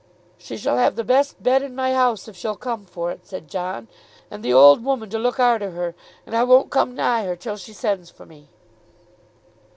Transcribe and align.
"She 0.39 0.57
shall 0.57 0.77
have 0.77 0.95
the 0.95 1.03
best 1.03 1.43
bed 1.43 1.61
in 1.61 1.75
my 1.75 1.93
house 1.93 2.27
if 2.27 2.35
she'll 2.35 2.55
come 2.55 2.85
for 2.87 3.11
it," 3.11 3.27
said 3.27 3.47
John, 3.47 3.87
"and 4.31 4.41
the 4.43 4.51
old 4.51 4.83
woman 4.83 5.11
to 5.11 5.19
look 5.19 5.39
arter 5.39 5.69
her; 5.69 5.93
and 6.25 6.35
I 6.35 6.43
won't 6.43 6.71
come 6.71 6.95
nigh 6.95 7.25
her 7.25 7.35
till 7.35 7.55
she 7.57 7.71
sends 7.71 8.09
for 8.09 8.25
me." 8.25 8.49